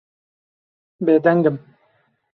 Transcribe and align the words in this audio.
Bêdeng 1.05 1.43
im. 1.49 1.55